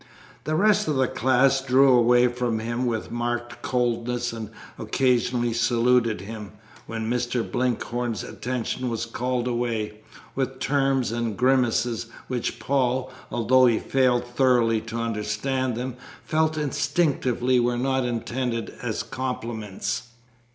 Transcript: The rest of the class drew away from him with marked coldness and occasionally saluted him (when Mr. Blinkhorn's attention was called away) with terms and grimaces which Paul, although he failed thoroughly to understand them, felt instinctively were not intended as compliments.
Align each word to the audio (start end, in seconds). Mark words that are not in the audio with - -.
The 0.45 0.55
rest 0.55 0.87
of 0.87 0.95
the 0.95 1.07
class 1.07 1.61
drew 1.63 1.91
away 1.93 2.27
from 2.27 2.57
him 2.57 2.87
with 2.87 3.11
marked 3.11 3.61
coldness 3.61 4.33
and 4.33 4.49
occasionally 4.79 5.53
saluted 5.53 6.21
him 6.21 6.53
(when 6.87 7.07
Mr. 7.07 7.43
Blinkhorn's 7.43 8.23
attention 8.23 8.89
was 8.89 9.05
called 9.05 9.47
away) 9.47 9.99
with 10.33 10.57
terms 10.57 11.11
and 11.11 11.37
grimaces 11.37 12.07
which 12.27 12.57
Paul, 12.57 13.13
although 13.29 13.67
he 13.67 13.77
failed 13.77 14.25
thoroughly 14.25 14.81
to 14.81 14.97
understand 14.97 15.75
them, 15.75 15.97
felt 16.25 16.57
instinctively 16.57 17.59
were 17.59 17.77
not 17.77 18.03
intended 18.03 18.73
as 18.81 19.03
compliments. 19.03 20.07